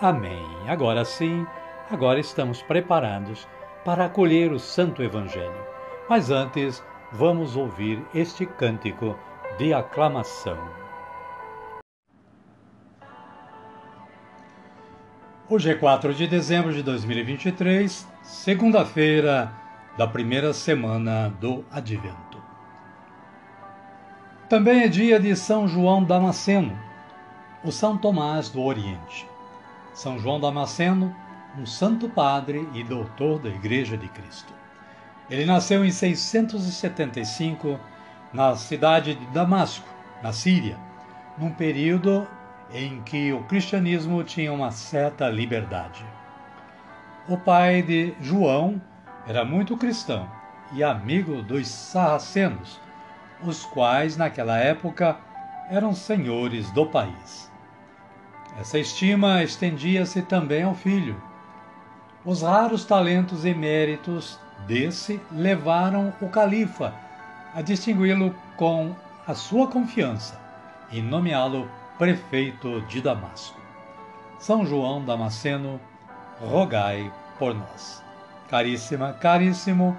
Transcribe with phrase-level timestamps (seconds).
[0.00, 0.46] Amém.
[0.66, 1.46] Agora sim,
[1.90, 3.46] agora estamos preparados
[3.84, 5.62] para acolher o Santo Evangelho.
[6.08, 9.14] Mas antes, vamos ouvir este cântico
[9.58, 10.56] de aclamação.
[15.50, 19.52] Hoje é 4 de dezembro de 2023, segunda-feira
[19.98, 22.42] da primeira semana do Advento.
[24.48, 26.74] Também é dia de São João Damasceno,
[27.62, 29.29] o São Tomás do Oriente.
[29.92, 31.14] São João Damasceno,
[31.58, 34.52] um santo padre e doutor da Igreja de Cristo.
[35.28, 37.78] Ele nasceu em 675
[38.32, 39.86] na cidade de Damasco,
[40.22, 40.76] na Síria,
[41.36, 42.26] num período
[42.72, 46.04] em que o cristianismo tinha uma certa liberdade.
[47.28, 48.80] O pai de João
[49.26, 50.28] era muito cristão
[50.72, 52.80] e amigo dos sarracenos,
[53.42, 55.16] os quais naquela época
[55.68, 57.50] eram senhores do país.
[58.60, 61.16] Essa estima estendia-se também ao filho.
[62.26, 66.92] Os raros talentos e méritos desse levaram o califa
[67.54, 68.94] a distingui-lo com
[69.26, 70.38] a sua confiança
[70.92, 73.58] e nomeá-lo prefeito de Damasco.
[74.38, 75.80] São João Damasceno,
[76.38, 78.04] rogai por nós.
[78.50, 79.96] Caríssima, caríssimo,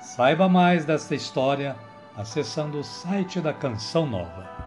[0.00, 1.76] saiba mais desta história
[2.16, 4.57] acessando o site da Canção Nova.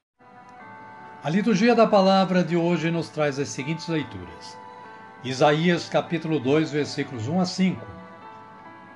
[1.24, 4.58] A liturgia da palavra de hoje nos traz as seguintes leituras:
[5.24, 7.86] Isaías capítulo 2, versículos 1 a 5.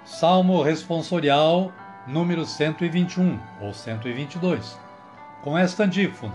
[0.03, 1.71] Salmo responsorial
[2.07, 4.75] número 121 ou 122.
[5.43, 6.33] Com esta antífona: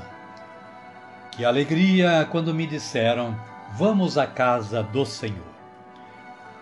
[1.33, 3.35] Que alegria quando me disseram:
[3.73, 5.43] Vamos à casa do Senhor.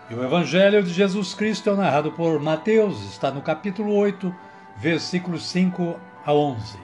[0.09, 4.33] E o Evangelho de Jesus Cristo é narrado por Mateus, está no capítulo 8,
[4.75, 6.79] versículos 5 a 11.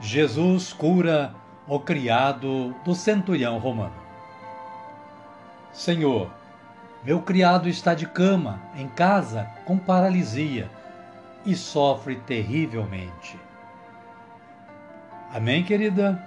[0.00, 1.34] Jesus cura
[1.70, 3.94] o criado do centurião romano.
[5.72, 6.28] Senhor,
[7.04, 10.68] meu criado está de cama, em casa, com paralisia
[11.46, 13.38] e sofre terrivelmente.
[15.32, 16.20] Amém, querida?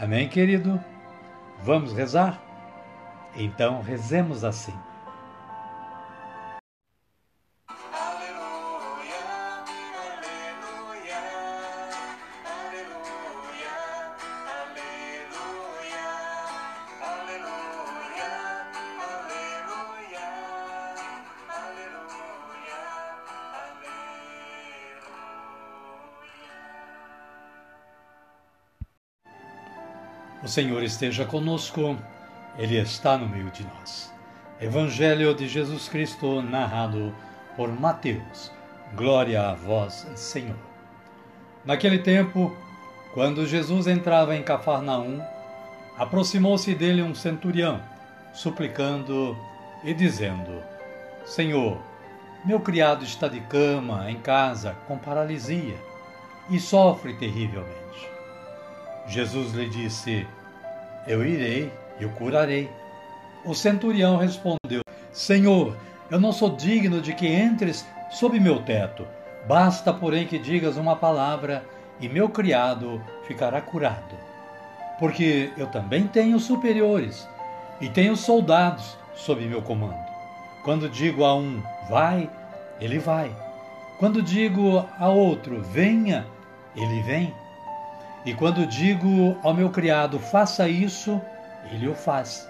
[0.00, 0.80] Amém, querido?
[1.60, 2.40] Vamos rezar?
[3.34, 4.74] Então rezemos assim.
[30.42, 31.98] O Senhor esteja conosco,
[32.56, 34.12] Ele está no meio de nós.
[34.60, 37.12] Evangelho de Jesus Cristo, narrado
[37.56, 38.52] por Mateus.
[38.94, 40.56] Glória a vós, Senhor.
[41.64, 42.56] Naquele tempo,
[43.12, 45.20] quando Jesus entrava em Cafarnaum,
[45.98, 47.82] aproximou-se dele um centurião,
[48.32, 49.36] suplicando
[49.82, 50.62] e dizendo:
[51.24, 51.78] Senhor,
[52.44, 55.76] meu criado está de cama em casa com paralisia
[56.48, 57.87] e sofre terrivelmente.
[59.08, 60.26] Jesus lhe disse:
[61.06, 62.70] Eu irei e o curarei.
[63.44, 65.76] O centurião respondeu: Senhor,
[66.10, 69.06] eu não sou digno de que entres sob meu teto.
[69.46, 71.64] Basta, porém, que digas uma palavra
[72.00, 74.16] e meu criado ficará curado.
[74.98, 77.26] Porque eu também tenho superiores
[77.80, 80.06] e tenho soldados sob meu comando.
[80.64, 82.28] Quando digo a um, vai,
[82.80, 83.34] ele vai.
[83.98, 86.26] Quando digo a outro, venha,
[86.76, 87.34] ele vem.
[88.28, 91.18] E quando digo ao meu criado, faça isso,
[91.72, 92.46] ele o faz.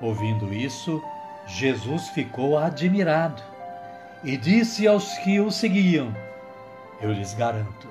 [0.00, 1.04] Ouvindo isso,
[1.46, 3.42] Jesus ficou admirado
[4.24, 6.16] e disse aos que o seguiam:
[6.98, 7.88] Eu lhes garanto,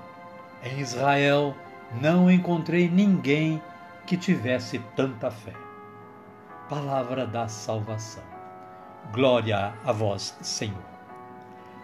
[0.63, 1.55] em Israel
[2.01, 3.61] não encontrei ninguém
[4.07, 5.53] que tivesse tanta fé.
[6.67, 8.23] Palavra da salvação.
[9.13, 10.89] Glória a vós, Senhor.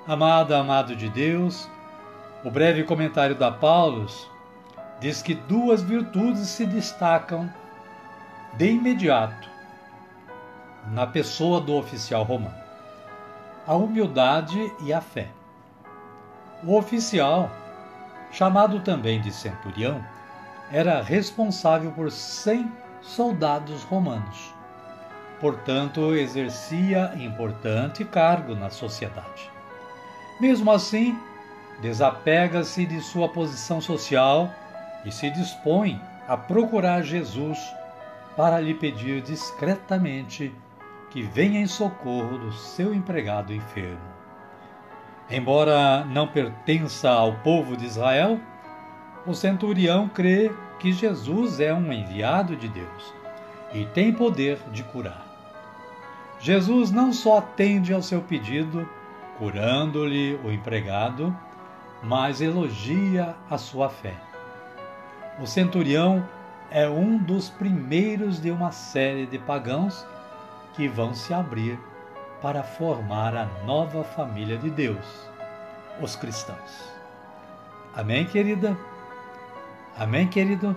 [0.07, 1.69] Amada, amado de Deus,
[2.43, 4.33] o breve comentário da Paulus
[4.99, 7.51] diz que duas virtudes se destacam
[8.53, 9.49] de imediato
[10.91, 12.55] na pessoa do oficial romano:
[13.67, 15.27] a humildade e a fé.
[16.63, 17.51] O oficial,
[18.31, 20.03] chamado também de centurião,
[20.71, 22.71] era responsável por cem
[23.01, 24.53] soldados romanos.
[25.39, 29.51] Portanto, exercia importante cargo na sociedade.
[30.39, 31.19] Mesmo assim,
[31.81, 34.49] desapega-se de sua posição social
[35.05, 37.59] e se dispõe a procurar Jesus
[38.35, 40.53] para lhe pedir discretamente
[41.09, 44.15] que venha em socorro do seu empregado enfermo.
[45.29, 48.39] Embora não pertença ao povo de Israel,
[49.25, 53.13] o centurião crê que Jesus é um enviado de Deus
[53.73, 55.25] e tem poder de curar.
[56.39, 58.87] Jesus não só atende ao seu pedido,
[59.37, 61.35] curando-lhe o empregado,
[62.03, 64.13] mas elogia a sua fé.
[65.37, 66.27] O centurião
[66.71, 70.05] é um dos primeiros de uma série de pagãos
[70.73, 71.77] que vão se abrir
[72.41, 75.05] para formar a nova família de Deus,
[76.01, 76.89] os cristãos.
[77.93, 78.77] Amém, querida?
[79.97, 80.75] Amém, querido?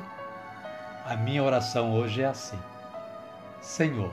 [1.05, 2.59] A minha oração hoje é assim:
[3.61, 4.13] Senhor,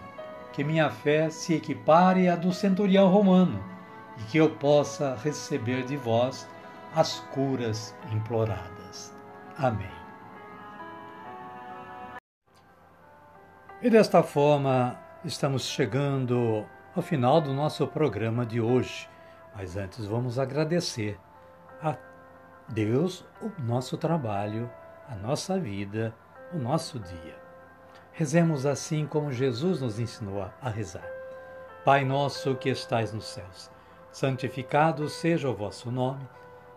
[0.54, 3.64] que minha fé se equipare à do centurião romano
[4.20, 6.48] e que eu possa receber de vós
[6.96, 9.12] as curas imploradas.
[9.58, 10.05] Amém.
[13.82, 19.10] E desta forma, estamos chegando ao final do nosso programa de hoje.
[19.54, 21.20] Mas antes vamos agradecer
[21.84, 21.98] a
[22.70, 24.72] Deus o nosso trabalho,
[25.10, 26.16] a nossa vida,
[26.54, 27.38] o nosso dia.
[28.14, 31.08] Rezemos assim como Jesus nos ensinou a rezar.
[31.84, 33.70] Pai nosso que estais nos céus,
[34.10, 36.28] santificado seja o vosso nome,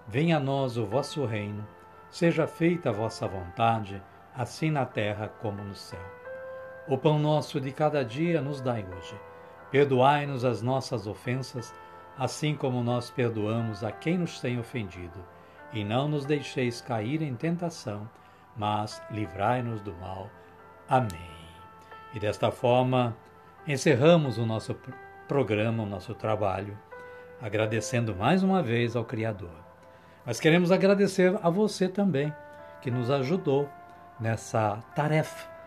[0.06, 1.67] venha a nós o vosso reino,
[2.11, 4.03] seja feita a vossa vontade,
[4.35, 6.18] assim na terra como no céu.
[6.90, 9.14] O pão nosso de cada dia nos dai hoje.
[9.70, 11.75] Perdoai-nos as nossas ofensas,
[12.17, 15.23] assim como nós perdoamos a quem nos tem ofendido.
[15.70, 18.08] E não nos deixeis cair em tentação,
[18.56, 20.31] mas livrai-nos do mal.
[20.88, 21.31] Amém.
[22.14, 23.14] E desta forma,
[23.67, 24.75] encerramos o nosso
[25.29, 26.79] programa, o nosso trabalho,
[27.38, 29.61] agradecendo mais uma vez ao Criador.
[30.25, 32.32] Mas queremos agradecer a você também,
[32.81, 33.69] que nos ajudou
[34.19, 35.57] nessa tarefa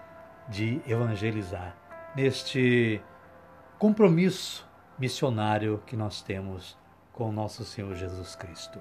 [0.49, 1.75] de evangelizar,
[2.15, 3.01] neste
[3.77, 4.67] compromisso
[4.97, 6.77] missionário que nós temos
[7.13, 8.79] com o nosso Senhor Jesus Cristo.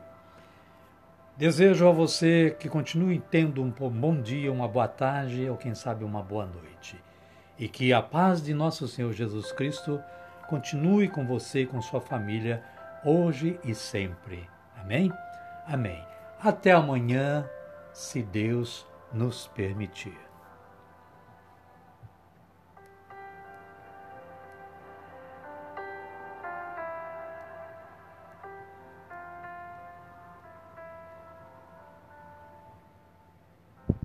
[1.36, 6.04] Desejo a você que continue tendo um bom dia, uma boa tarde ou quem sabe
[6.04, 7.02] uma boa noite.
[7.58, 10.02] E que a paz de nosso Senhor Jesus Cristo
[10.48, 12.62] continue com você e com sua família
[13.04, 14.46] hoje e sempre.
[14.76, 15.10] Amém?
[15.66, 16.04] Amém.
[16.42, 17.48] Até amanhã,
[17.92, 20.29] se Deus nos permitir.